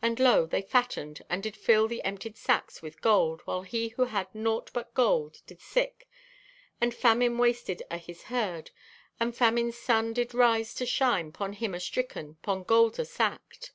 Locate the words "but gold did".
4.72-5.60